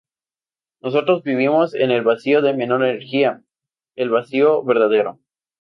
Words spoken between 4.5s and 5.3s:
verdadero.